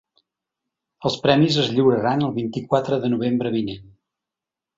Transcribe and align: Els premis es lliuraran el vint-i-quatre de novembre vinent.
Els 1.09 1.17
premis 1.25 1.59
es 1.63 1.69
lliuraran 1.73 2.25
el 2.29 2.33
vint-i-quatre 2.39 2.99
de 3.05 3.13
novembre 3.15 3.53
vinent. 3.59 3.87